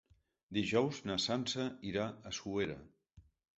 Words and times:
Dijous 0.57 1.01
na 1.09 1.17
Sança 1.27 1.67
irà 1.93 2.09
a 2.31 2.35
Suera. 2.41 2.81